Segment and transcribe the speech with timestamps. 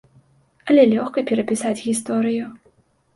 [0.69, 2.49] Але лёгка перапісаць гісторыю.